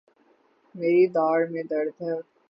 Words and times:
میری 0.75 1.05
داڑھ 1.07 1.49
میں 1.51 1.63
درد 1.63 2.01
ہے 2.01 2.13